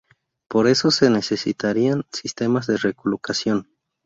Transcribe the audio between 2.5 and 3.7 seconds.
de recolocación.